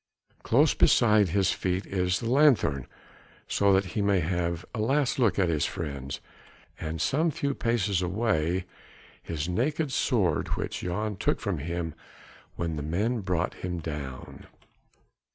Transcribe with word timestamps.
Close 0.41 0.73
beside 0.73 1.29
his 1.29 1.51
feet 1.51 1.85
is 1.85 2.21
the 2.21 2.25
lanthorn 2.27 2.87
so 3.47 3.71
that 3.71 3.85
he 3.93 4.01
may 4.01 4.19
have 4.19 4.65
a 4.73 4.79
last 4.79 5.19
look 5.19 5.37
at 5.37 5.47
his 5.47 5.63
friends, 5.67 6.19
and 6.79 6.99
some 6.99 7.29
few 7.29 7.53
paces 7.53 8.01
away 8.01 8.65
his 9.21 9.47
naked 9.47 9.91
sword 9.91 10.47
which 10.57 10.79
Jan 10.79 11.17
took 11.17 11.39
from 11.39 11.59
him 11.59 11.93
when 12.55 12.77
the 12.77 12.81
men 12.81 13.19
brought 13.19 13.53
him 13.53 13.77
down. 13.77 14.47